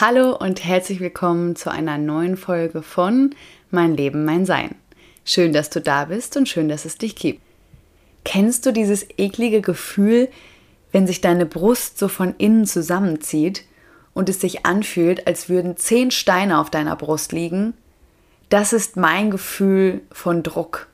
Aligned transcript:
Hallo 0.00 0.34
und 0.34 0.64
herzlich 0.64 0.98
willkommen 0.98 1.54
zu 1.54 1.70
einer 1.70 1.98
neuen 1.98 2.36
Folge 2.36 2.82
von 2.82 3.32
Mein 3.70 3.96
Leben, 3.96 4.24
mein 4.24 4.44
Sein. 4.44 4.74
Schön, 5.24 5.52
dass 5.52 5.70
du 5.70 5.80
da 5.80 6.06
bist 6.06 6.36
und 6.36 6.48
schön, 6.48 6.68
dass 6.68 6.84
es 6.84 6.98
dich 6.98 7.14
gibt. 7.14 7.40
Kennst 8.24 8.66
du 8.66 8.72
dieses 8.72 9.06
eklige 9.18 9.60
Gefühl, 9.60 10.28
wenn 10.90 11.06
sich 11.06 11.20
deine 11.20 11.46
Brust 11.46 11.96
so 11.96 12.08
von 12.08 12.34
innen 12.38 12.66
zusammenzieht 12.66 13.62
und 14.14 14.28
es 14.28 14.40
sich 14.40 14.66
anfühlt, 14.66 15.28
als 15.28 15.48
würden 15.48 15.76
zehn 15.76 16.10
Steine 16.10 16.58
auf 16.58 16.70
deiner 16.70 16.96
Brust 16.96 17.30
liegen? 17.30 17.74
Das 18.48 18.72
ist 18.72 18.96
mein 18.96 19.30
Gefühl 19.30 20.00
von 20.10 20.42
Druck. 20.42 20.88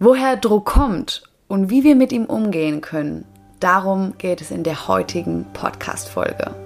Woher 0.00 0.36
Druck 0.36 0.66
kommt 0.66 1.22
und 1.46 1.70
wie 1.70 1.84
wir 1.84 1.94
mit 1.94 2.10
ihm 2.10 2.24
umgehen 2.24 2.80
können, 2.80 3.24
darum 3.60 4.14
geht 4.18 4.40
es 4.40 4.50
in 4.50 4.64
der 4.64 4.88
heutigen 4.88 5.46
Podcast-Folge. 5.52 6.65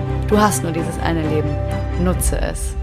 Du 0.31 0.39
hast 0.39 0.63
nur 0.63 0.71
dieses 0.71 0.97
eine 0.99 1.27
Leben. 1.27 1.53
Nutze 2.01 2.39
es. 2.39 2.73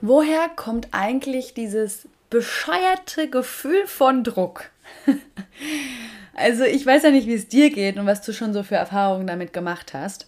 Woher 0.00 0.48
kommt 0.56 0.88
eigentlich 0.92 1.52
dieses 1.52 2.08
bescheuerte 2.30 3.28
Gefühl 3.28 3.86
von 3.86 4.24
Druck? 4.24 4.70
also 6.34 6.64
ich 6.64 6.86
weiß 6.86 7.02
ja 7.02 7.10
nicht, 7.10 7.26
wie 7.26 7.34
es 7.34 7.48
dir 7.48 7.68
geht 7.68 7.98
und 7.98 8.06
was 8.06 8.22
du 8.22 8.32
schon 8.32 8.54
so 8.54 8.62
für 8.62 8.76
Erfahrungen 8.76 9.26
damit 9.26 9.52
gemacht 9.52 9.92
hast. 9.92 10.26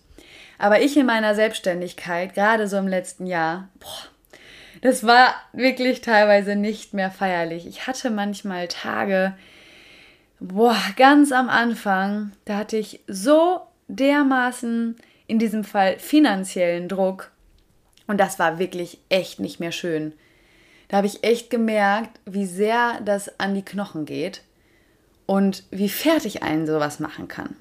Aber 0.58 0.83
ich 0.83 0.94
in 0.98 1.06
meiner 1.06 1.34
Selbstständigkeit, 1.34 2.34
gerade 2.34 2.68
so 2.68 2.77
im 2.77 2.86
letzten 2.86 3.24
Jahr, 3.24 3.70
boah, 3.80 4.13
das 4.84 5.02
war 5.02 5.34
wirklich 5.54 6.02
teilweise 6.02 6.56
nicht 6.56 6.92
mehr 6.92 7.10
feierlich. 7.10 7.66
Ich 7.66 7.86
hatte 7.86 8.10
manchmal 8.10 8.68
Tage, 8.68 9.32
boah, 10.40 10.77
ganz 10.96 11.32
am 11.32 11.48
Anfang, 11.48 12.32
da 12.44 12.58
hatte 12.58 12.77
ich 12.77 13.00
so 13.06 13.62
dermaßen 13.88 14.96
in 15.27 15.38
diesem 15.38 15.64
Fall 15.64 15.98
finanziellen 15.98 16.90
Druck 16.90 17.30
und 18.08 18.20
das 18.20 18.38
war 18.38 18.58
wirklich 18.58 18.98
echt 19.08 19.40
nicht 19.40 19.58
mehr 19.58 19.72
schön. 19.72 20.12
Da 20.88 20.98
habe 20.98 21.06
ich 21.06 21.24
echt 21.24 21.48
gemerkt, 21.48 22.20
wie 22.27 22.44
sehr 22.44 23.00
das 23.06 23.40
an 23.40 23.55
die 23.55 23.64
Knochen 23.64 24.05
geht 24.05 24.42
und 25.24 25.64
wie 25.70 25.88
fertig 25.88 26.42
einen 26.42 26.66
sowas 26.66 27.00
machen 27.00 27.27
kann. 27.27 27.56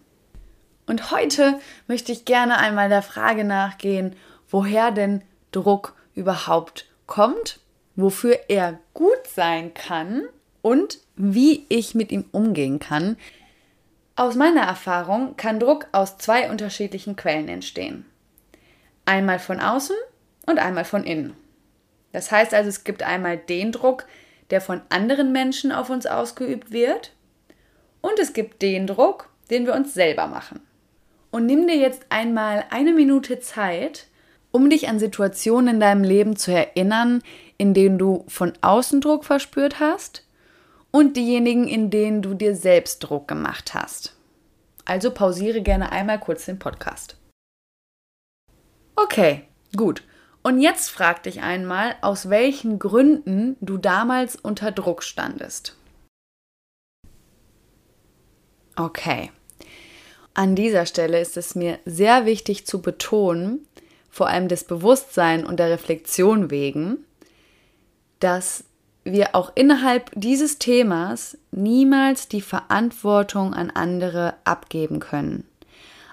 Und 0.87 1.09
heute 1.09 1.57
möchte 1.87 2.11
ich 2.11 2.25
gerne 2.25 2.57
einmal 2.57 2.89
der 2.89 3.01
Frage 3.01 3.45
nachgehen, 3.45 4.13
woher 4.49 4.91
denn 4.91 5.21
Druck 5.53 5.95
überhaupt 6.15 6.85
kommt, 7.13 7.59
wofür 7.95 8.39
er 8.47 8.79
gut 8.95 9.27
sein 9.27 9.75
kann 9.75 10.23
und 10.63 10.97
wie 11.15 11.63
ich 11.69 11.93
mit 11.93 12.11
ihm 12.11 12.25
umgehen 12.31 12.79
kann. 12.79 13.17
Aus 14.15 14.33
meiner 14.33 14.63
Erfahrung 14.63 15.37
kann 15.37 15.59
Druck 15.59 15.85
aus 15.91 16.17
zwei 16.17 16.49
unterschiedlichen 16.49 17.15
Quellen 17.15 17.49
entstehen. 17.49 18.07
Einmal 19.05 19.37
von 19.37 19.59
außen 19.59 19.95
und 20.47 20.57
einmal 20.57 20.85
von 20.85 21.03
innen. 21.03 21.35
Das 22.13 22.31
heißt 22.31 22.51
also, 22.51 22.69
es 22.69 22.83
gibt 22.83 23.03
einmal 23.03 23.37
den 23.37 23.71
Druck, 23.71 24.07
der 24.49 24.59
von 24.59 24.81
anderen 24.89 25.31
Menschen 25.31 25.71
auf 25.71 25.91
uns 25.91 26.07
ausgeübt 26.07 26.71
wird, 26.71 27.13
und 28.01 28.17
es 28.17 28.33
gibt 28.33 28.63
den 28.63 28.87
Druck, 28.87 29.29
den 29.51 29.67
wir 29.67 29.75
uns 29.75 29.93
selber 29.93 30.25
machen. 30.25 30.61
Und 31.29 31.45
nimm 31.45 31.67
dir 31.67 31.77
jetzt 31.77 32.07
einmal 32.09 32.65
eine 32.71 32.91
Minute 32.91 33.39
Zeit, 33.39 34.07
um 34.53 34.69
dich 34.69 34.87
an 34.87 34.99
Situationen 34.99 35.75
in 35.75 35.79
deinem 35.81 36.03
Leben 36.03 36.35
zu 36.37 36.53
erinnern, 36.53 37.23
in 37.57 37.73
denen 37.73 37.97
du 37.97 38.23
von 38.27 38.53
außen 38.61 39.01
Druck 39.01 39.25
verspürt 39.25 39.79
hast 39.79 40.25
und 40.91 41.17
diejenigen, 41.17 41.67
in 41.67 41.89
denen 41.89 42.21
du 42.21 42.35
dir 42.35 42.55
selbst 42.55 42.99
Druck 42.99 43.27
gemacht 43.27 43.73
hast. 43.73 44.15
Also 44.85 45.11
pausiere 45.11 45.61
gerne 45.61 45.91
einmal 45.91 46.19
kurz 46.19 46.45
den 46.45 46.59
Podcast. 46.59 47.17
Okay, 48.95 49.43
gut. 49.75 50.03
Und 50.43 50.59
jetzt 50.59 50.89
frag 50.89 51.23
dich 51.23 51.41
einmal, 51.41 51.95
aus 52.01 52.29
welchen 52.29 52.77
Gründen 52.77 53.57
du 53.59 53.77
damals 53.77 54.35
unter 54.35 54.71
Druck 54.71 55.01
standest. 55.01 55.75
Okay. 58.75 59.31
An 60.35 60.55
dieser 60.55 60.85
Stelle 60.85 61.19
ist 61.19 61.37
es 61.37 61.55
mir 61.55 61.79
sehr 61.85 62.25
wichtig 62.25 62.67
zu 62.67 62.81
betonen, 62.81 63.67
vor 64.13 64.27
allem 64.27 64.47
des 64.47 64.63
Bewusstsein 64.65 65.43
und 65.43 65.57
der 65.57 65.71
Reflexion 65.71 66.51
wegen, 66.51 66.99
dass 68.19 68.63
wir 69.03 69.33
auch 69.33 69.51
innerhalb 69.55 70.11
dieses 70.13 70.59
Themas 70.59 71.35
niemals 71.49 72.27
die 72.27 72.41
Verantwortung 72.41 73.55
an 73.55 73.71
andere 73.71 74.35
abgeben 74.43 74.99
können. 74.99 75.47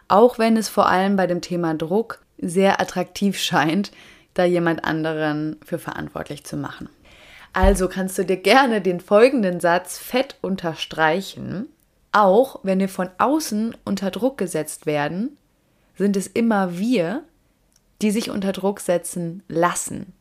Auch 0.08 0.38
wenn 0.38 0.56
es 0.56 0.70
vor 0.70 0.88
allem 0.88 1.16
bei 1.16 1.26
dem 1.26 1.42
Thema 1.42 1.74
Druck 1.74 2.22
sehr 2.38 2.80
attraktiv 2.80 3.38
scheint, 3.38 3.92
da 4.32 4.44
jemand 4.44 4.82
anderen 4.86 5.58
für 5.62 5.78
verantwortlich 5.78 6.42
zu 6.44 6.56
machen. 6.56 6.88
Also 7.52 7.86
kannst 7.86 8.16
du 8.16 8.24
dir 8.24 8.38
gerne 8.38 8.80
den 8.80 9.00
folgenden 9.00 9.60
Satz 9.60 9.98
fett 9.98 10.36
unterstreichen. 10.40 11.66
Auch 12.12 12.60
wenn 12.62 12.80
wir 12.80 12.88
von 12.88 13.10
außen 13.18 13.76
unter 13.84 14.10
Druck 14.10 14.38
gesetzt 14.38 14.86
werden, 14.86 15.36
sind 15.98 16.16
es 16.16 16.26
immer 16.26 16.78
wir, 16.78 17.24
die 18.02 18.10
sich 18.10 18.30
unter 18.30 18.52
Druck 18.52 18.80
setzen 18.80 19.42
lassen. 19.48 20.12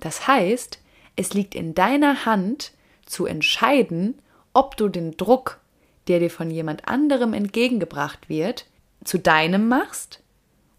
Das 0.00 0.26
heißt, 0.26 0.80
es 1.16 1.34
liegt 1.34 1.54
in 1.54 1.74
deiner 1.74 2.24
Hand 2.24 2.72
zu 3.06 3.26
entscheiden, 3.26 4.18
ob 4.52 4.76
du 4.76 4.88
den 4.88 5.16
Druck, 5.16 5.60
der 6.08 6.20
dir 6.20 6.30
von 6.30 6.50
jemand 6.50 6.88
anderem 6.88 7.32
entgegengebracht 7.34 8.28
wird, 8.28 8.66
zu 9.04 9.18
deinem 9.18 9.68
machst 9.68 10.22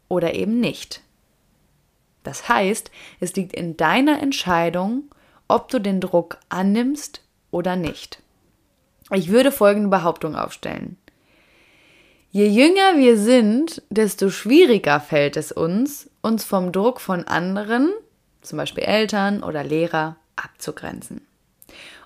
oder 0.07 0.33
eben 0.33 0.59
nicht. 0.59 1.01
Das 2.23 2.47
heißt, 2.47 2.89
es 3.19 3.35
liegt 3.35 3.53
in 3.53 3.75
deiner 3.78 4.22
Entscheidung, 4.22 5.03
ob 5.47 5.69
du 5.69 5.79
den 5.79 6.00
Druck 6.00 6.38
annimmst 6.50 7.22
oder 7.51 7.75
nicht. 7.75 8.22
Ich 9.12 9.29
würde 9.29 9.51
folgende 9.51 9.89
Behauptung 9.89 10.35
aufstellen. 10.35 10.97
Je 12.35 12.47
jünger 12.47 12.97
wir 12.97 13.16
sind, 13.19 13.83
desto 13.91 14.31
schwieriger 14.31 14.99
fällt 14.99 15.38
es 15.38 15.51
uns, 15.51 16.09
uns 16.23 16.44
vom 16.44 16.71
Druck 16.71 16.99
von 16.99 17.25
anderen, 17.25 17.94
zum 18.41 18.57
Beispiel 18.57 18.85
Eltern 18.85 19.44
oder 19.44 19.63
Lehrer, 19.63 20.16
abzugrenzen. 20.35 21.21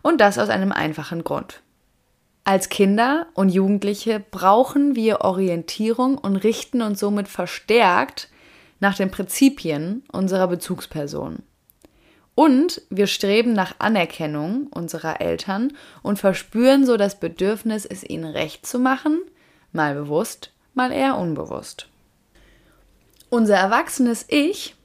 Und 0.02 0.20
das 0.20 0.38
aus 0.38 0.50
einem 0.50 0.74
einfachen 0.74 1.24
Grund. 1.24 1.62
Als 2.44 2.68
Kinder 2.68 3.28
und 3.36 3.48
Jugendliche 3.48 4.20
brauchen 4.20 4.98
wir 4.98 5.22
Orientierung 5.22 6.18
und 6.18 6.36
richten 6.36 6.82
uns 6.82 7.00
somit 7.00 7.30
verstärkt 7.30 8.28
nach 8.82 8.98
den 8.98 9.10
Prinzipien 9.10 10.04
unserer 10.12 10.50
Bezugsperson. 10.50 11.38
Und 12.36 12.82
wir 12.90 13.08
streben 13.08 13.54
nach 13.54 13.76
Anerkennung 13.80 14.68
unserer 14.72 15.22
Eltern 15.22 15.72
und 16.04 16.20
verspüren 16.20 16.86
so 16.86 16.98
das 16.98 17.18
Bedürfnis, 17.18 17.86
es 17.86 18.04
ihnen 18.04 18.26
recht 18.26 18.66
zu 18.66 18.78
machen, 18.78 19.22
mal 19.72 19.96
bewusst, 19.96 20.52
mal 20.74 20.92
eher 20.92 21.18
unbewusst. 21.18 21.88
Unser 23.30 23.56
erwachsenes 23.56 24.26
Ich 24.30 24.76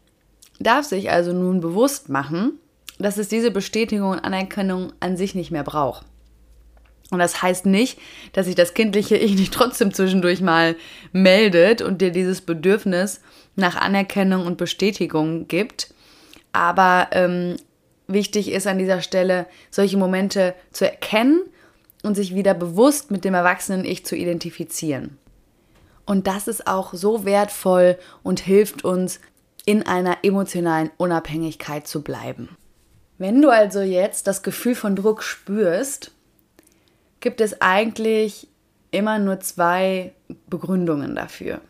darf 0.59 0.85
sich 0.85 1.11
also 1.11 1.33
nun 1.33 1.61
bewusst 1.61 2.09
machen, 2.09 2.59
dass 2.99 3.19
es 3.19 3.29
diese 3.29 3.51
Bestätigung 3.51 4.11
und 4.11 4.21
Anerkennung 4.21 4.93
an 5.01 5.17
sich 5.17 5.35
nicht 5.35 5.51
mehr 5.51 5.65
braucht. 5.65 6.05
Und 7.11 7.19
das 7.19 7.43
heißt 7.43 7.67
nicht, 7.67 7.99
dass 8.33 8.47
sich 8.47 8.55
das 8.55 8.75
kindliche 8.75 9.17
Ich 9.17 9.35
nicht 9.35 9.53
trotzdem 9.53 9.93
zwischendurch 9.93 10.41
mal 10.41 10.77
meldet 11.13 11.83
und 11.83 12.01
dir 12.01 12.11
dieses 12.11 12.41
Bedürfnis 12.41 13.21
nach 13.55 13.77
Anerkennung 13.77 14.47
und 14.47 14.57
Bestätigung 14.57 15.47
gibt. 15.47 15.93
Aber 16.53 17.09
ähm, 17.13 17.57
wichtig 18.07 18.51
ist 18.51 18.67
an 18.67 18.79
dieser 18.79 19.03
Stelle, 19.03 19.47
solche 19.71 19.99
Momente 19.99 20.55
zu 20.71 20.87
erkennen 20.87 21.43
und 22.03 22.15
sich 22.15 22.35
wieder 22.35 22.55
bewusst 22.55 23.11
mit 23.11 23.25
dem 23.25 23.35
erwachsenen 23.35 23.85
Ich 23.85 24.05
zu 24.05 24.17
identifizieren. 24.17 25.19
Und 26.05 26.27
das 26.27 26.49
ist 26.49 26.67
auch 26.67 26.95
so 26.95 27.25
wertvoll 27.25 27.97
und 28.23 28.41
hilft 28.41 28.85
uns, 28.85 29.21
in 29.65 29.87
einer 29.87 30.19
emotionalen 30.23 30.91
Unabhängigkeit 30.97 31.87
zu 31.87 32.03
bleiben. 32.03 32.49
Wenn 33.19 33.41
du 33.41 33.51
also 33.51 33.81
jetzt 33.81 34.27
das 34.27 34.43
Gefühl 34.43 34.75
von 34.75 34.97
Druck 34.97 35.23
spürst, 35.23 36.11
gibt 37.21 37.41
es 37.41 37.61
eigentlich 37.61 38.49
immer 38.91 39.21
nur 39.21 39.39
zwei 39.41 40.13
Begründungen 40.49 41.15
dafür. 41.15 41.61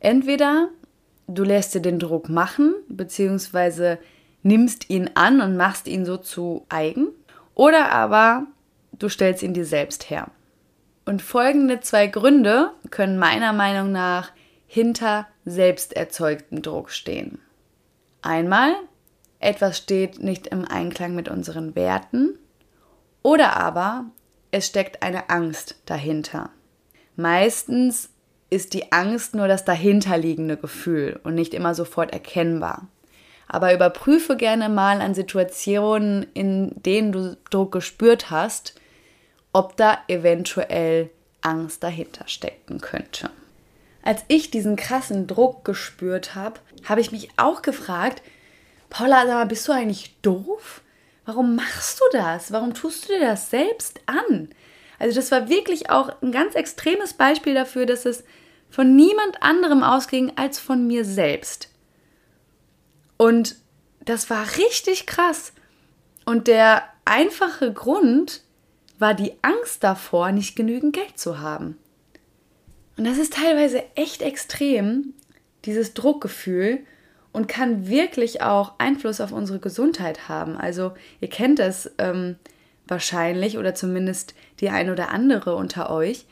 Entweder 0.00 0.68
du 1.28 1.44
lässt 1.44 1.74
dir 1.74 1.80
den 1.80 1.98
Druck 1.98 2.28
machen, 2.28 2.74
beziehungsweise 2.88 3.98
nimmst 4.42 4.90
ihn 4.90 5.10
an 5.14 5.40
und 5.40 5.56
machst 5.56 5.86
ihn 5.86 6.04
so 6.04 6.16
zu 6.16 6.64
eigen, 6.68 7.08
oder 7.54 7.92
aber 7.92 8.46
du 9.02 9.08
stellst 9.08 9.42
ihn 9.42 9.54
dir 9.54 9.64
selbst 9.64 10.10
her. 10.10 10.28
Und 11.04 11.22
folgende 11.22 11.80
zwei 11.80 12.06
Gründe 12.06 12.70
können 12.90 13.18
meiner 13.18 13.52
Meinung 13.52 13.90
nach 13.90 14.30
hinter 14.66 15.26
selbst 15.44 15.94
erzeugten 15.94 16.62
Druck 16.62 16.90
stehen. 16.90 17.40
Einmal, 18.22 18.74
etwas 19.40 19.78
steht 19.78 20.22
nicht 20.22 20.46
im 20.46 20.64
Einklang 20.64 21.14
mit 21.14 21.28
unseren 21.28 21.74
Werten, 21.74 22.38
oder 23.22 23.56
aber 23.56 24.06
es 24.52 24.66
steckt 24.66 25.02
eine 25.02 25.30
Angst 25.30 25.76
dahinter. 25.86 26.50
Meistens 27.16 28.10
ist 28.50 28.74
die 28.74 28.92
Angst 28.92 29.34
nur 29.34 29.48
das 29.48 29.64
dahinterliegende 29.64 30.56
Gefühl 30.56 31.18
und 31.24 31.34
nicht 31.34 31.54
immer 31.54 31.74
sofort 31.74 32.12
erkennbar. 32.12 32.88
Aber 33.48 33.74
überprüfe 33.74 34.36
gerne 34.36 34.68
mal 34.68 35.00
an 35.00 35.14
Situationen, 35.14 36.26
in 36.34 36.72
denen 36.82 37.12
du 37.12 37.36
Druck 37.50 37.72
gespürt 37.72 38.30
hast, 38.30 38.74
ob 39.52 39.76
da 39.76 39.98
eventuell 40.08 41.10
Angst 41.40 41.82
dahinter 41.82 42.26
stecken 42.28 42.80
könnte. 42.80 43.30
Als 44.02 44.24
ich 44.28 44.50
diesen 44.50 44.76
krassen 44.76 45.26
Druck 45.26 45.64
gespürt 45.64 46.34
habe, 46.34 46.60
habe 46.84 47.00
ich 47.00 47.12
mich 47.12 47.28
auch 47.36 47.62
gefragt, 47.62 48.22
Paula, 48.90 49.44
bist 49.44 49.68
du 49.68 49.72
eigentlich 49.72 50.16
doof? 50.22 50.82
Warum 51.24 51.54
machst 51.54 52.00
du 52.00 52.04
das? 52.12 52.52
Warum 52.52 52.74
tust 52.74 53.08
du 53.08 53.12
dir 53.12 53.20
das 53.20 53.50
selbst 53.50 54.00
an? 54.06 54.50
Also 54.98 55.16
das 55.16 55.30
war 55.30 55.48
wirklich 55.48 55.90
auch 55.90 56.20
ein 56.20 56.32
ganz 56.32 56.54
extremes 56.54 57.14
Beispiel 57.14 57.54
dafür, 57.54 57.86
dass 57.86 58.04
es 58.06 58.24
von 58.70 58.96
niemand 58.96 59.42
anderem 59.42 59.82
ausging 59.82 60.32
als 60.36 60.58
von 60.58 60.86
mir 60.86 61.04
selbst. 61.04 61.68
Und 63.16 63.56
das 64.00 64.30
war 64.30 64.46
richtig 64.56 65.06
krass. 65.06 65.52
Und 66.24 66.48
der 66.48 66.84
einfache 67.04 67.72
Grund 67.72 68.42
war 69.02 69.12
die 69.12 69.32
Angst 69.42 69.84
davor, 69.84 70.32
nicht 70.32 70.56
genügend 70.56 70.94
Geld 70.94 71.18
zu 71.18 71.40
haben. 71.40 71.76
Und 72.96 73.04
das 73.04 73.18
ist 73.18 73.34
teilweise 73.34 73.82
echt 73.94 74.22
extrem, 74.22 75.12
dieses 75.66 75.92
Druckgefühl, 75.92 76.78
und 77.32 77.48
kann 77.48 77.88
wirklich 77.88 78.42
auch 78.42 78.74
Einfluss 78.78 79.20
auf 79.20 79.32
unsere 79.32 79.58
Gesundheit 79.58 80.28
haben. 80.28 80.56
Also 80.56 80.92
ihr 81.20 81.28
kennt 81.28 81.58
das 81.58 81.90
ähm, 81.98 82.36
wahrscheinlich 82.86 83.58
oder 83.58 83.74
zumindest 83.74 84.34
die 84.60 84.68
ein 84.68 84.90
oder 84.90 85.10
andere 85.10 85.56
unter 85.56 85.90
euch, 85.90 86.26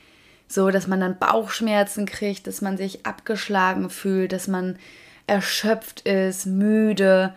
so 0.46 0.70
dass 0.70 0.87
man 0.87 1.00
dann 1.00 1.19
Bauchschmerzen 1.19 2.06
kriegt, 2.06 2.46
dass 2.46 2.61
man 2.61 2.76
sich 2.76 3.06
abgeschlagen 3.06 3.88
fühlt, 3.88 4.32
dass 4.32 4.46
man 4.46 4.78
erschöpft 5.26 6.02
ist, 6.02 6.46
müde. 6.46 7.34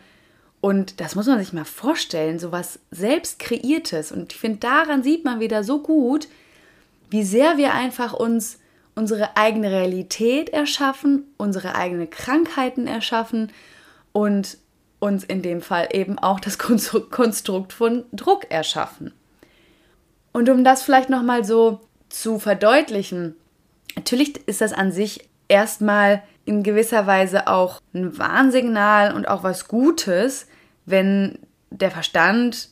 Und 0.64 1.02
das 1.02 1.16
muss 1.16 1.28
man 1.28 1.40
sich 1.40 1.52
mal 1.52 1.66
vorstellen, 1.66 2.40
so 2.40 2.54
was 2.54 2.80
selbst 2.90 3.38
kreiertes. 3.38 4.14
Und 4.14 4.32
ich 4.32 4.40
finde, 4.40 4.60
daran 4.60 5.04
sieht 5.04 5.26
man 5.26 5.42
wieder 5.42 5.62
so 5.62 5.82
gut, 5.82 6.30
wie 7.10 7.24
sehr 7.24 7.58
wir 7.58 7.74
einfach 7.74 8.14
uns 8.14 8.60
unsere 8.96 9.36
eigene 9.36 9.70
Realität 9.70 10.52
erschaffen, 10.52 11.26
unsere 11.36 11.76
eigenen 11.76 12.10
Krankheiten 12.10 12.88
erschaffen 12.88 13.52
und 14.14 14.58
uns 15.00 15.26
in 15.26 15.42
dem 15.42 15.62
Fall 15.62 15.90
eben 15.92 16.18
auch 16.18 16.40
das 16.40 16.58
Konstrukt 16.58 17.74
von 17.74 18.06
Druck 18.14 18.50
erschaffen. 18.50 19.14
Und 20.32 20.48
um 20.48 20.64
das 20.64 20.82
vielleicht 20.82 21.10
nochmal 21.10 21.44
so 21.44 21.82
zu 22.08 22.40
verdeutlichen, 22.40 23.36
natürlich 23.98 24.48
ist 24.48 24.62
das 24.62 24.72
an 24.72 24.94
sich 24.94 25.28
erstmal 25.50 26.24
in 26.46 26.64
gewisser 26.64 27.06
Weise 27.06 27.48
auch 27.48 27.82
ein 27.94 28.18
Warnsignal 28.18 29.14
und 29.14 29.28
auch 29.28 29.44
was 29.44 29.68
Gutes, 29.68 30.48
wenn 30.86 31.40
der 31.70 31.92
Verstand 31.92 32.70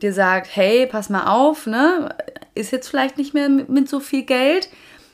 dir 0.00 0.12
sagt, 0.12 0.54
hey, 0.54 0.86
pass 0.86 1.08
mal 1.08 1.26
auf, 1.26 1.66
ne, 1.66 2.14
ist 2.54 2.72
jetzt 2.72 2.88
vielleicht 2.88 3.18
nicht 3.18 3.34
mehr 3.34 3.48
mit 3.48 3.88
so 3.88 4.00
viel 4.00 4.24
Geld, 4.24 4.68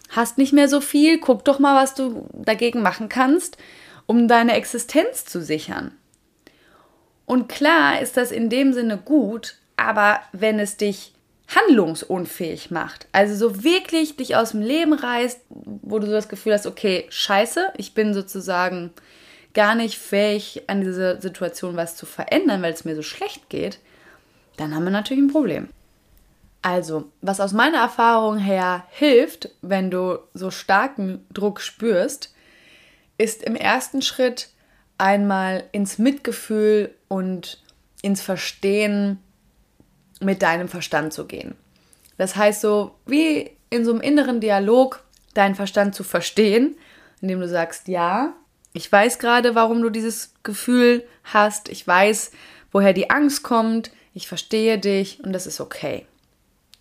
hast 0.09 0.39
nicht 0.39 0.53
mehr 0.53 0.69
so 0.69 0.81
viel, 0.81 1.19
guck 1.19 1.45
doch 1.45 1.59
mal, 1.59 1.81
was 1.81 1.95
du 1.95 2.29
dagegen 2.33 2.83
machen 2.83 3.09
kannst, 3.09 3.59
um 4.07 4.29
deine 4.29 4.55
Existenz 4.55 5.27
zu 5.27 5.43
sichern. 5.43 5.93
Und 7.27 7.49
klar 7.49 8.01
ist 8.01 8.17
das 8.17 8.31
in 8.31 8.49
dem 8.49 8.73
Sinne 8.73 8.97
gut, 8.97 9.57
aber 9.77 10.21
wenn 10.33 10.59
es 10.59 10.79
dich 10.79 11.13
handlungsunfähig 11.55 12.71
macht, 12.71 13.07
also 13.13 13.35
so 13.35 13.63
wirklich 13.63 14.17
dich 14.17 14.37
aus 14.37 14.53
dem 14.53 14.63
Leben 14.63 14.95
reißt, 14.95 15.41
wo 15.51 15.99
du 15.99 16.07
so 16.07 16.13
das 16.13 16.29
Gefühl 16.29 16.55
hast, 16.55 16.67
okay, 16.67 17.07
scheiße, 17.11 17.73
ich 17.77 17.93
bin 17.93 18.15
sozusagen 18.15 18.93
gar 19.59 19.75
nicht 19.75 19.99
fähig, 19.99 20.63
an 20.69 20.83
dieser 20.83 21.21
Situation 21.21 21.77
was 21.77 21.97
zu 21.97 22.07
verändern, 22.07 22.63
weil 22.63 22.73
es 22.73 22.85
mir 22.85 22.95
so 22.95 23.03
schlecht 23.03 23.49
geht, 23.49 23.81
dann 24.57 24.73
haben 24.73 24.85
wir 24.85 24.93
natürlich 24.93 25.25
ein 25.25 25.33
Problem. 25.33 25.69
Also, 26.63 27.11
was 27.23 27.41
aus 27.41 27.53
meiner 27.53 27.79
Erfahrung 27.79 28.39
her 28.39 28.85
hilft, 28.91 29.51
wenn 29.61 29.91
du 29.91 30.21
so 30.33 30.53
starken 30.53 31.27
Druck 31.33 31.61
spürst, 31.61 32.33
ist 33.17 33.43
im 33.43 33.57
ersten 33.57 34.01
Schritt 34.01 34.51
einmal 34.97 35.65
ins 35.73 35.99
Mitgefühl 35.99 36.95
und 37.09 37.61
ins 38.01 38.21
Verstehen 38.21 39.19
mit 40.21 40.41
deinem 40.43 40.69
Verstand 40.69 41.13
zu 41.13 41.27
gehen. 41.27 41.57
Das 42.17 42.37
heißt 42.37 42.61
so, 42.61 42.95
wie 43.07 43.51
in 43.71 43.85
so 43.85 43.91
einem 43.91 44.03
inneren 44.03 44.39
Dialog 44.39 45.03
deinen 45.35 45.57
Verstand 45.57 45.97
zu 45.97 46.05
verstehen, 46.05 46.77
indem 47.21 47.41
du 47.41 47.49
sagst, 47.49 47.89
ja, 47.89 48.37
ich 48.73 48.91
weiß 48.91 49.19
gerade, 49.19 49.55
warum 49.55 49.83
du 49.83 49.91
dieses 49.91 50.35
Gefühl 50.43 51.05
hast, 51.25 51.69
ich 51.69 51.87
weiß, 51.87 52.31
woher 52.71 52.93
die 52.93 53.11
Angst 53.11 53.43
kommt, 53.43 53.91
ich 54.15 54.29
verstehe 54.29 54.79
dich 54.79 55.23
und 55.25 55.33
das 55.33 55.47
ist 55.47 55.61
okay 55.61 56.07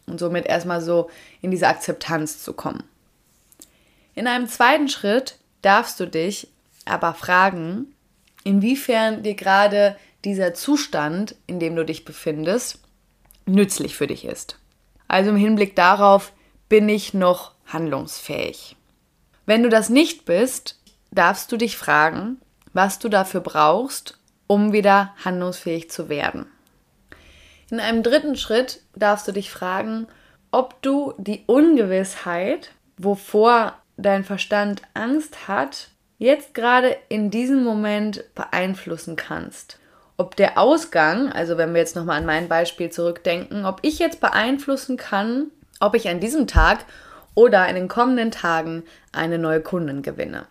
und 0.07 0.19
somit 0.19 0.45
erstmal 0.45 0.81
so 0.81 1.10
in 1.42 1.51
diese 1.51 1.68
Akzeptanz 1.68 2.42
zu 2.44 2.54
kommen. 2.54 2.84
In 4.16 4.28
einem 4.28 4.48
zweiten 4.48 4.88
Schritt 4.88 5.38
darfst 5.62 6.00
du 6.00 6.07
dich 6.07 6.48
aber 6.86 7.13
fragen, 7.13 7.94
inwiefern 8.44 9.22
dir 9.22 9.36
gerade 9.36 9.98
dieser 10.24 10.54
Zustand, 10.54 11.36
in 11.45 11.60
dem 11.60 11.75
du 11.75 11.86
dich 11.86 12.06
befindest, 12.06 12.80
nützlich 13.45 13.95
für 13.95 14.07
dich 14.07 14.25
ist. 14.25 14.57
Also 15.07 15.30
im 15.30 15.38
Hinblick 15.38 15.75
darauf, 15.75 16.33
bin 16.69 16.90
ich 16.90 17.14
noch 17.14 17.52
handlungsfähig? 17.68 18.76
Wenn 19.45 19.64
du 19.64 19.69
das 19.69 19.90
nicht 19.90 20.26
bist, 20.26 20.77
darfst 21.11 21.52
du 21.52 21.57
dich 21.57 21.78
fragen, 21.78 22.37
was 22.73 22.99
du 22.99 23.09
dafür 23.09 23.42
brauchst, 23.42 24.18
um 24.47 24.71
wieder 24.71 25.14
handlungsfähig 25.23 25.90
zu 25.90 26.09
werden. 26.09 26.45
In 27.69 27.80
einem 27.80 28.04
dritten 28.04 28.35
Schritt 28.35 28.81
darfst 28.95 29.28
du 29.28 29.31
dich 29.31 29.52
fragen, 29.52 30.07
ob 30.52 30.81
du 30.81 31.14
die 31.18 31.44
Ungewissheit, 31.47 32.71
wovor 32.97 33.73
dein 33.97 34.23
Verstand 34.23 34.81
Angst 34.94 35.47
hat, 35.47 35.90
jetzt 36.18 36.54
gerade 36.54 36.95
in 37.09 37.30
diesem 37.30 37.64
Moment 37.64 38.23
beeinflussen 38.35 39.16
kannst. 39.16 39.80
Ob 40.16 40.35
der 40.35 40.57
Ausgang, 40.57 41.31
also 41.31 41.57
wenn 41.57 41.73
wir 41.73 41.81
jetzt 41.81 41.95
nochmal 41.95 42.18
an 42.18 42.26
mein 42.26 42.47
Beispiel 42.47 42.90
zurückdenken, 42.90 43.66
ob 43.66 43.80
ich 43.83 43.99
jetzt 43.99 44.19
beeinflussen 44.19 44.97
kann, 44.97 45.52
ob 45.80 45.94
ich 45.94 46.09
an 46.09 46.19
diesem 46.19 46.47
Tag 46.47 46.85
oder 47.35 47.68
in 47.68 47.76
den 47.76 47.87
kommenden 47.87 48.31
Tagen 48.31 48.83
eine 49.11 49.37
neue 49.37 49.61
Kundin 49.61 50.02
gewinne. 50.02 50.47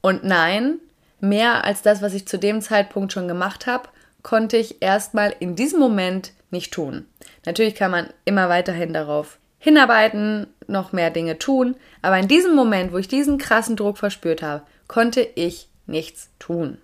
Und 0.00 0.24
nein, 0.24 0.78
mehr 1.20 1.64
als 1.64 1.82
das, 1.82 2.02
was 2.02 2.14
ich 2.14 2.26
zu 2.26 2.38
dem 2.38 2.60
Zeitpunkt 2.60 3.12
schon 3.12 3.28
gemacht 3.28 3.66
habe, 3.66 3.88
konnte 4.22 4.56
ich 4.56 4.82
erstmal 4.82 5.34
in 5.38 5.56
diesem 5.56 5.80
Moment 5.80 6.32
nicht 6.50 6.72
tun. 6.72 7.06
Natürlich 7.44 7.74
kann 7.74 7.90
man 7.90 8.08
immer 8.24 8.48
weiterhin 8.48 8.92
darauf 8.92 9.38
hinarbeiten, 9.58 10.46
noch 10.66 10.92
mehr 10.92 11.10
Dinge 11.10 11.38
tun, 11.38 11.76
aber 12.02 12.18
in 12.18 12.28
diesem 12.28 12.54
Moment, 12.54 12.92
wo 12.92 12.98
ich 12.98 13.08
diesen 13.08 13.38
krassen 13.38 13.76
Druck 13.76 13.98
verspürt 13.98 14.42
habe, 14.42 14.62
konnte 14.88 15.20
ich 15.20 15.68
nichts 15.86 16.30
tun. 16.38 16.78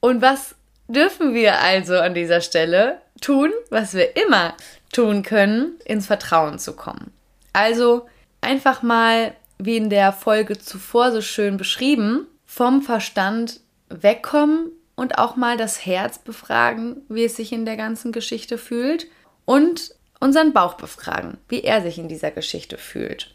Und 0.00 0.22
was 0.22 0.54
dürfen 0.88 1.34
wir 1.34 1.60
also 1.60 1.98
an 1.98 2.14
dieser 2.14 2.40
Stelle 2.40 2.98
tun, 3.20 3.50
was 3.70 3.94
wir 3.94 4.16
immer 4.16 4.54
tun 4.92 5.22
können, 5.22 5.74
ins 5.84 6.06
Vertrauen 6.06 6.58
zu 6.58 6.74
kommen? 6.74 7.12
Also 7.52 8.06
einfach 8.40 8.82
mal, 8.82 9.34
wie 9.58 9.76
in 9.76 9.90
der 9.90 10.12
Folge 10.12 10.58
zuvor 10.58 11.12
so 11.12 11.20
schön 11.20 11.56
beschrieben, 11.56 12.26
vom 12.54 12.82
Verstand 12.82 13.60
wegkommen 13.88 14.72
und 14.94 15.16
auch 15.16 15.36
mal 15.36 15.56
das 15.56 15.86
Herz 15.86 16.18
befragen, 16.18 17.00
wie 17.08 17.24
es 17.24 17.34
sich 17.34 17.50
in 17.50 17.64
der 17.64 17.78
ganzen 17.78 18.12
Geschichte 18.12 18.58
fühlt 18.58 19.06
und 19.46 19.94
unseren 20.20 20.52
Bauch 20.52 20.74
befragen, 20.74 21.38
wie 21.48 21.62
er 21.62 21.80
sich 21.80 21.98
in 21.98 22.08
dieser 22.08 22.30
Geschichte 22.30 22.76
fühlt. 22.76 23.34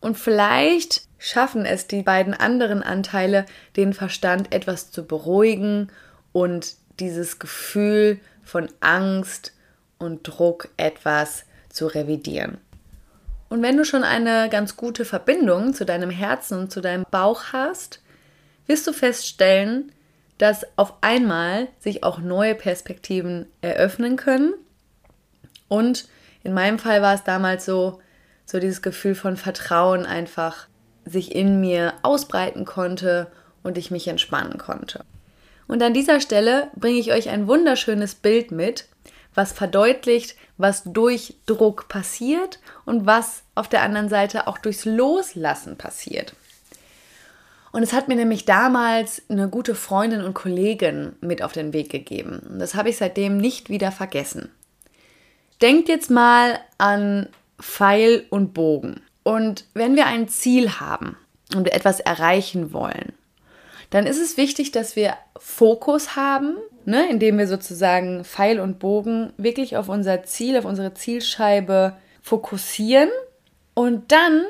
Und 0.00 0.18
vielleicht 0.18 1.02
schaffen 1.16 1.64
es 1.64 1.86
die 1.86 2.02
beiden 2.02 2.34
anderen 2.34 2.82
Anteile, 2.82 3.46
den 3.76 3.92
Verstand 3.92 4.52
etwas 4.52 4.90
zu 4.90 5.06
beruhigen 5.06 5.92
und 6.32 6.74
dieses 6.98 7.38
Gefühl 7.38 8.18
von 8.42 8.68
Angst 8.80 9.52
und 10.00 10.24
Druck 10.24 10.70
etwas 10.76 11.44
zu 11.68 11.86
revidieren. 11.86 12.58
Und 13.48 13.62
wenn 13.62 13.76
du 13.76 13.84
schon 13.84 14.02
eine 14.02 14.48
ganz 14.48 14.76
gute 14.76 15.04
Verbindung 15.04 15.72
zu 15.72 15.84
deinem 15.86 16.10
Herzen 16.10 16.58
und 16.58 16.72
zu 16.72 16.80
deinem 16.80 17.06
Bauch 17.12 17.52
hast, 17.52 18.00
wirst 18.66 18.86
du 18.86 18.92
feststellen, 18.92 19.92
dass 20.38 20.66
auf 20.76 20.94
einmal 21.00 21.68
sich 21.78 22.02
auch 22.02 22.18
neue 22.18 22.54
Perspektiven 22.54 23.46
eröffnen 23.60 24.16
können. 24.16 24.54
Und 25.68 26.08
in 26.42 26.52
meinem 26.52 26.78
Fall 26.78 27.02
war 27.02 27.14
es 27.14 27.24
damals 27.24 27.64
so, 27.64 28.00
so 28.44 28.58
dieses 28.58 28.82
Gefühl 28.82 29.14
von 29.14 29.36
Vertrauen 29.36 30.06
einfach 30.06 30.66
sich 31.04 31.34
in 31.34 31.60
mir 31.60 31.94
ausbreiten 32.02 32.64
konnte 32.64 33.30
und 33.62 33.78
ich 33.78 33.90
mich 33.90 34.08
entspannen 34.08 34.58
konnte. 34.58 35.04
Und 35.66 35.82
an 35.82 35.94
dieser 35.94 36.20
Stelle 36.20 36.68
bringe 36.76 36.98
ich 36.98 37.12
euch 37.12 37.28
ein 37.30 37.46
wunderschönes 37.46 38.14
Bild 38.14 38.50
mit, 38.50 38.86
was 39.34 39.52
verdeutlicht, 39.52 40.36
was 40.56 40.82
durch 40.84 41.34
Druck 41.46 41.88
passiert 41.88 42.60
und 42.84 43.06
was 43.06 43.42
auf 43.54 43.68
der 43.68 43.82
anderen 43.82 44.08
Seite 44.08 44.46
auch 44.46 44.58
durchs 44.58 44.84
Loslassen 44.84 45.76
passiert. 45.76 46.34
Und 47.74 47.82
es 47.82 47.92
hat 47.92 48.06
mir 48.06 48.14
nämlich 48.14 48.44
damals 48.44 49.20
eine 49.28 49.48
gute 49.48 49.74
Freundin 49.74 50.22
und 50.22 50.32
Kollegin 50.32 51.16
mit 51.20 51.42
auf 51.42 51.50
den 51.50 51.72
Weg 51.72 51.90
gegeben. 51.90 52.40
Und 52.48 52.60
das 52.60 52.76
habe 52.76 52.88
ich 52.88 52.98
seitdem 52.98 53.36
nicht 53.36 53.68
wieder 53.68 53.90
vergessen. 53.90 54.48
Denkt 55.60 55.88
jetzt 55.88 56.08
mal 56.08 56.60
an 56.78 57.28
Pfeil 57.60 58.26
und 58.30 58.54
Bogen. 58.54 59.00
Und 59.24 59.64
wenn 59.74 59.96
wir 59.96 60.06
ein 60.06 60.28
Ziel 60.28 60.78
haben 60.78 61.16
und 61.56 61.66
etwas 61.72 61.98
erreichen 61.98 62.72
wollen, 62.72 63.12
dann 63.90 64.06
ist 64.06 64.20
es 64.20 64.36
wichtig, 64.36 64.70
dass 64.70 64.94
wir 64.94 65.14
Fokus 65.36 66.14
haben, 66.14 66.54
ne, 66.84 67.10
indem 67.10 67.38
wir 67.38 67.48
sozusagen 67.48 68.24
Pfeil 68.24 68.60
und 68.60 68.78
Bogen 68.78 69.32
wirklich 69.36 69.76
auf 69.76 69.88
unser 69.88 70.22
Ziel, 70.22 70.56
auf 70.58 70.64
unsere 70.64 70.94
Zielscheibe 70.94 71.96
fokussieren. 72.22 73.10
Und 73.74 74.12
dann 74.12 74.44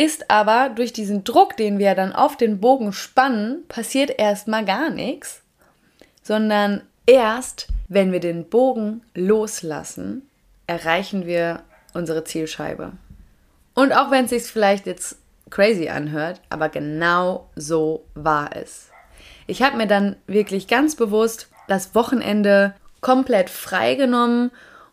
ist 0.00 0.30
aber 0.30 0.70
durch 0.70 0.94
diesen 0.94 1.24
Druck, 1.24 1.58
den 1.58 1.78
wir 1.78 1.94
dann 1.94 2.14
auf 2.14 2.38
den 2.38 2.58
Bogen 2.58 2.94
spannen, 2.94 3.66
passiert 3.68 4.18
erstmal 4.18 4.64
gar 4.64 4.88
nichts, 4.88 5.42
sondern 6.22 6.80
erst, 7.04 7.68
wenn 7.88 8.10
wir 8.10 8.20
den 8.20 8.48
Bogen 8.48 9.02
loslassen, 9.14 10.26
erreichen 10.66 11.26
wir 11.26 11.60
unsere 11.92 12.24
Zielscheibe. 12.24 12.92
Und 13.74 13.92
auch 13.92 14.10
wenn 14.10 14.24
es 14.24 14.30
sich 14.30 14.44
vielleicht 14.44 14.86
jetzt 14.86 15.18
crazy 15.50 15.90
anhört, 15.90 16.40
aber 16.48 16.70
genau 16.70 17.50
so 17.54 18.02
war 18.14 18.56
es. 18.56 18.88
Ich 19.46 19.60
habe 19.60 19.76
mir 19.76 19.86
dann 19.86 20.16
wirklich 20.26 20.66
ganz 20.66 20.96
bewusst 20.96 21.50
das 21.68 21.94
Wochenende 21.94 22.72
komplett 23.02 23.50
freigenommen 23.50 24.50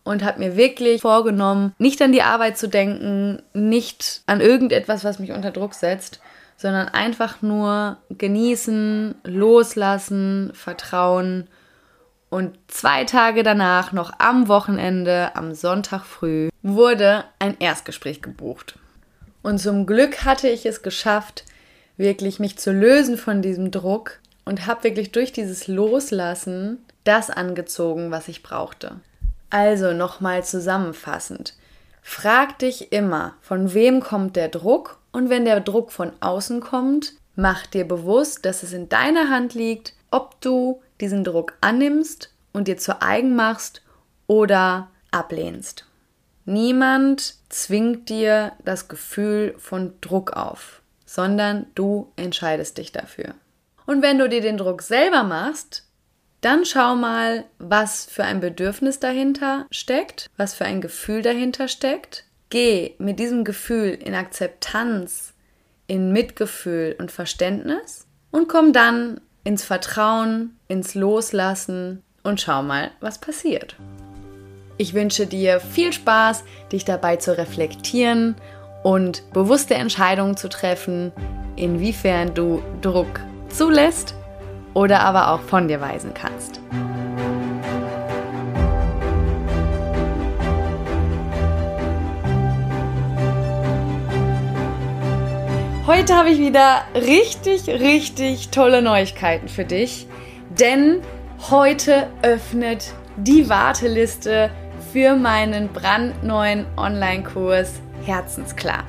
und 0.08 0.24
habe 0.24 0.40
mir 0.40 0.56
wirklich 0.56 1.02
vorgenommen, 1.02 1.74
nicht 1.78 2.02
an 2.02 2.12
die 2.12 2.22
Arbeit 2.22 2.58
zu 2.58 2.68
denken, 2.68 3.42
nicht 3.54 4.22
an 4.26 4.42
irgendetwas, 4.42 5.04
was 5.04 5.20
mich 5.20 5.32
unter 5.32 5.52
Druck 5.52 5.74
setzt, 5.74 6.22
sondern 6.56 6.88
einfach 6.88 7.42
nur 7.42 7.98
genießen, 8.10 9.16
loslassen, 9.24 10.52
vertrauen 10.54 11.48
und 12.30 12.58
zwei 12.68 13.04
Tage 13.04 13.44
danach, 13.44 13.92
noch 13.92 14.12
am 14.18 14.48
Wochenende, 14.48 15.36
am 15.36 15.54
Sonntag 15.54 16.04
früh, 16.04 16.50
wurde 16.62 17.24
ein 17.40 17.58
Erstgespräch 17.60 18.22
gebucht. 18.22 18.78
Und 19.44 19.60
zum 19.60 19.86
Glück 19.86 20.26
hatte 20.26 20.50
ich 20.50 20.66
es 20.66 20.82
geschafft, 20.82 21.46
wirklich 21.96 22.40
mich 22.40 22.58
zu 22.58 22.72
lösen 22.72 23.18
von 23.18 23.42
diesem 23.42 23.72
Druck 23.72 24.20
und 24.46 24.68
habe 24.68 24.84
wirklich 24.84 25.12
durch 25.12 25.32
dieses 25.32 25.68
Loslassen 25.68 26.80
das 27.04 27.30
angezogen, 27.30 28.12
was 28.12 28.28
ich 28.28 28.44
brauchte. 28.44 29.00
Also 29.50 29.94
nochmal 29.94 30.44
zusammenfassend. 30.44 31.56
Frag 32.02 32.60
dich 32.60 32.92
immer, 32.92 33.36
von 33.42 33.74
wem 33.74 34.02
kommt 34.02 34.36
der 34.36 34.50
Druck 34.50 35.00
und 35.12 35.30
wenn 35.30 35.46
der 35.46 35.60
Druck 35.60 35.92
von 35.92 36.12
außen 36.20 36.62
kommt, 36.62 37.14
mach 37.36 37.66
dir 37.66 37.88
bewusst, 37.88 38.46
dass 38.46 38.64
es 38.64 38.74
in 38.74 38.90
deiner 38.90 39.30
Hand 39.30 39.54
liegt, 39.54 39.94
ob 40.12 40.40
du 40.42 40.82
diesen 41.00 41.24
Druck 41.24 41.54
annimmst 41.62 42.34
und 42.54 42.68
dir 42.68 42.78
zu 42.78 43.02
eigen 43.02 43.36
machst 43.36 43.82
oder 44.26 44.90
ablehnst. 45.12 45.86
Niemand 46.46 47.36
zwingt 47.50 48.10
dir 48.10 48.54
das 48.64 48.88
Gefühl 48.88 49.54
von 49.58 49.94
Druck 50.00 50.32
auf, 50.32 50.82
sondern 51.06 51.68
du 51.76 52.12
entscheidest 52.16 52.78
dich 52.78 52.92
dafür. 52.92 53.34
Und 53.86 54.02
wenn 54.02 54.18
du 54.18 54.30
dir 54.30 54.42
den 54.42 54.58
Druck 54.58 54.82
selber 54.82 55.24
machst, 55.24 55.87
dann 56.42 56.66
schau 56.66 56.96
mal, 56.96 57.46
was 57.58 58.06
für 58.06 58.24
ein 58.24 58.40
Bedürfnis 58.40 59.00
dahinter 59.00 59.66
steckt, 59.72 60.30
was 60.38 60.54
für 60.54 60.66
ein 60.66 60.82
Gefühl 60.82 61.22
dahinter 61.22 61.68
steckt. 61.68 62.26
Geh 62.50 62.94
mit 63.00 63.20
diesem 63.20 63.44
Gefühl 63.44 63.90
in 63.90 64.14
Akzeptanz, 64.14 65.34
in 65.88 66.12
Mitgefühl 66.12 66.96
und 67.00 67.12
Verständnis 67.12 68.06
und 68.32 68.48
komm 68.48 68.72
dann 68.72 69.20
ins 69.44 69.64
Vertrauen, 69.64 70.58
ins 70.68 70.96
Loslassen 70.96 72.04
und 72.24 72.40
schau 72.40 72.62
mal, 72.62 72.92
was 73.00 73.20
passiert. 73.20 73.76
Ich 74.78 74.94
wünsche 74.94 75.26
dir 75.26 75.60
viel 75.60 75.92
Spaß, 75.92 76.44
dich 76.72 76.86
dabei 76.86 77.16
zu 77.16 77.36
reflektieren 77.38 78.36
und 78.84 79.24
bewusste 79.34 79.74
Entscheidungen 79.74 80.38
zu 80.38 80.50
treffen, 80.50 81.12
inwiefern 81.56 82.34
du 82.36 82.62
Druck 82.82 83.22
zulässt 83.50 84.17
oder 84.78 85.00
aber 85.00 85.32
auch 85.32 85.42
von 85.42 85.68
dir 85.68 85.82
weisen 85.82 86.14
kannst. 86.14 86.62
Heute 95.88 96.16
habe 96.16 96.30
ich 96.30 96.38
wieder 96.38 96.84
richtig, 96.94 97.68
richtig 97.68 98.50
tolle 98.50 98.84
Neuigkeiten 98.84 99.48
für 99.48 99.66
dich, 99.66 100.06
denn 100.50 101.02
heute 101.50 102.08
öffnet 102.22 102.94
die 103.16 103.50
Warteliste 103.50 104.52
für 104.94 105.16
meinen 105.16 105.70
brandneuen 105.70 106.68
Online-Kurs 106.78 107.82
Herzensklar. 108.06 108.84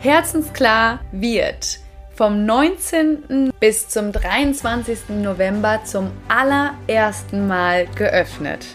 Herzensklar 0.00 0.98
wird 1.12 1.78
vom 2.18 2.44
19. 2.44 3.52
bis 3.60 3.88
zum 3.88 4.10
23. 4.10 5.10
November 5.22 5.78
zum 5.84 6.10
allerersten 6.26 7.46
Mal 7.46 7.86
geöffnet. 7.94 8.66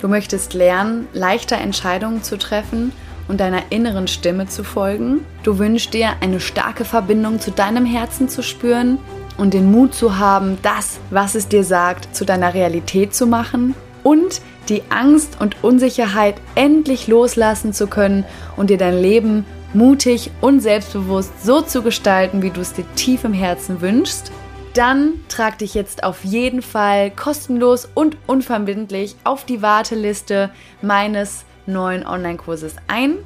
Du 0.00 0.08
möchtest 0.08 0.54
lernen, 0.54 1.06
leichter 1.12 1.58
Entscheidungen 1.58 2.22
zu 2.22 2.38
treffen 2.38 2.92
und 3.28 3.38
deiner 3.38 3.64
inneren 3.68 4.08
Stimme 4.08 4.46
zu 4.46 4.64
folgen. 4.64 5.26
Du 5.42 5.58
wünschst 5.58 5.92
dir, 5.92 6.12
eine 6.22 6.40
starke 6.40 6.86
Verbindung 6.86 7.38
zu 7.38 7.50
deinem 7.50 7.84
Herzen 7.84 8.30
zu 8.30 8.42
spüren 8.42 8.96
und 9.36 9.52
den 9.52 9.70
Mut 9.70 9.94
zu 9.94 10.16
haben, 10.16 10.56
das, 10.62 11.00
was 11.10 11.34
es 11.34 11.48
dir 11.48 11.64
sagt, 11.64 12.16
zu 12.16 12.24
deiner 12.24 12.54
Realität 12.54 13.14
zu 13.14 13.26
machen 13.26 13.74
und 14.02 14.40
die 14.70 14.84
Angst 14.88 15.36
und 15.38 15.62
Unsicherheit 15.62 16.36
endlich 16.54 17.08
loslassen 17.08 17.74
zu 17.74 17.88
können 17.88 18.24
und 18.56 18.70
dir 18.70 18.78
dein 18.78 18.98
Leben 18.98 19.44
mutig 19.72 20.30
und 20.40 20.60
selbstbewusst 20.60 21.44
so 21.44 21.60
zu 21.60 21.82
gestalten, 21.82 22.42
wie 22.42 22.50
du 22.50 22.60
es 22.60 22.72
dir 22.72 22.84
tief 22.96 23.24
im 23.24 23.32
Herzen 23.32 23.80
wünschst, 23.80 24.32
dann 24.74 25.14
trag 25.28 25.58
dich 25.58 25.74
jetzt 25.74 26.04
auf 26.04 26.24
jeden 26.24 26.62
Fall 26.62 27.10
kostenlos 27.10 27.88
und 27.94 28.16
unverbindlich 28.26 29.16
auf 29.24 29.44
die 29.44 29.62
Warteliste 29.62 30.50
meines 30.80 31.44
neuen 31.66 32.06
Online-Kurses 32.06 32.76
ein, 32.86 33.16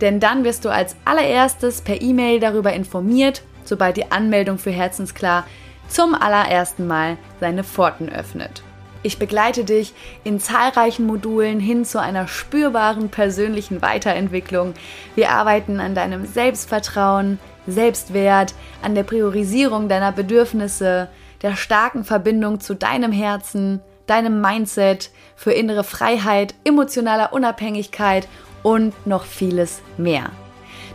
denn 0.00 0.20
dann 0.20 0.44
wirst 0.44 0.64
du 0.64 0.70
als 0.70 0.96
allererstes 1.04 1.80
per 1.82 2.00
E-Mail 2.00 2.40
darüber 2.40 2.72
informiert, 2.72 3.42
sobald 3.64 3.96
die 3.96 4.10
Anmeldung 4.10 4.58
für 4.58 4.70
Herzensklar 4.70 5.46
zum 5.88 6.14
allerersten 6.14 6.86
Mal 6.86 7.16
seine 7.40 7.64
Pforten 7.64 8.08
öffnet. 8.08 8.62
Ich 9.02 9.18
begleite 9.18 9.64
dich 9.64 9.94
in 10.24 10.40
zahlreichen 10.40 11.06
Modulen 11.06 11.58
hin 11.58 11.86
zu 11.86 12.00
einer 12.00 12.28
spürbaren 12.28 13.08
persönlichen 13.08 13.80
Weiterentwicklung. 13.80 14.74
Wir 15.14 15.30
arbeiten 15.30 15.80
an 15.80 15.94
deinem 15.94 16.26
Selbstvertrauen, 16.26 17.38
Selbstwert, 17.66 18.54
an 18.82 18.94
der 18.94 19.04
Priorisierung 19.04 19.88
deiner 19.88 20.12
Bedürfnisse, 20.12 21.08
der 21.40 21.56
starken 21.56 22.04
Verbindung 22.04 22.60
zu 22.60 22.74
deinem 22.74 23.12
Herzen, 23.12 23.80
deinem 24.06 24.42
Mindset, 24.42 25.10
für 25.34 25.52
innere 25.52 25.84
Freiheit, 25.84 26.54
emotionaler 26.64 27.32
Unabhängigkeit 27.32 28.28
und 28.62 28.94
noch 29.06 29.24
vieles 29.24 29.80
mehr. 29.96 30.30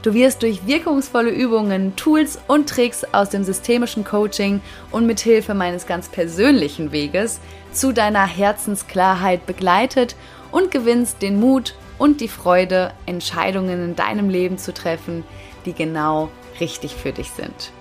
Du 0.03 0.13
wirst 0.13 0.43
durch 0.43 0.67
wirkungsvolle 0.67 1.31
Übungen, 1.31 1.95
Tools 1.95 2.37
und 2.47 2.69
Tricks 2.69 3.03
aus 3.11 3.31
dem 3.31 3.43
systemischen 3.43 4.03
Coaching 4.03 4.61
und 4.91 5.07
mit 5.07 5.19
Hilfe 5.19 5.55
meines 5.55 5.87
ganz 5.87 6.09
persönlichen 6.09 6.91
Weges 6.91 7.39
zu 7.75 7.91
deiner 7.91 8.25
Herzensklarheit 8.25 9.45
begleitet 9.45 10.15
und 10.51 10.71
gewinnst 10.71 11.21
den 11.21 11.39
Mut 11.39 11.75
und 11.97 12.21
die 12.21 12.27
Freude, 12.27 12.91
Entscheidungen 13.05 13.83
in 13.83 13.95
deinem 13.95 14.29
Leben 14.29 14.57
zu 14.57 14.73
treffen, 14.73 15.23
die 15.65 15.73
genau 15.73 16.29
richtig 16.59 16.95
für 16.95 17.11
dich 17.11 17.31
sind. 17.31 17.71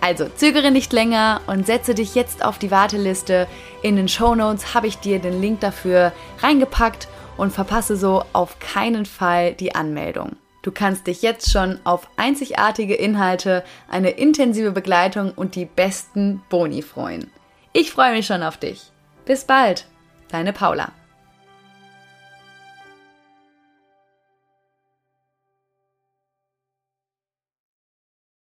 Also 0.00 0.28
zögere 0.28 0.70
nicht 0.70 0.92
länger 0.92 1.40
und 1.46 1.66
setze 1.66 1.94
dich 1.94 2.14
jetzt 2.14 2.44
auf 2.44 2.58
die 2.58 2.70
Warteliste. 2.70 3.48
In 3.82 3.96
den 3.96 4.08
Show 4.08 4.34
Notes 4.34 4.74
habe 4.74 4.86
ich 4.86 4.98
dir 4.98 5.18
den 5.18 5.40
Link 5.40 5.60
dafür 5.60 6.12
reingepackt 6.40 7.08
und 7.36 7.52
verpasse 7.52 7.96
so 7.96 8.24
auf 8.32 8.58
keinen 8.58 9.06
Fall 9.06 9.54
die 9.54 9.74
Anmeldung. 9.74 10.36
Du 10.62 10.72
kannst 10.72 11.06
dich 11.06 11.22
jetzt 11.22 11.50
schon 11.50 11.78
auf 11.84 12.08
einzigartige 12.16 12.94
Inhalte, 12.94 13.64
eine 13.88 14.10
intensive 14.10 14.72
Begleitung 14.72 15.32
und 15.34 15.54
die 15.54 15.64
besten 15.64 16.42
Boni 16.48 16.82
freuen. 16.82 17.30
Ich 17.72 17.90
freue 17.90 18.12
mich 18.12 18.26
schon 18.26 18.42
auf 18.42 18.56
dich. 18.56 18.90
Bis 19.26 19.44
bald, 19.44 19.86
deine 20.28 20.52
Paula. 20.52 20.92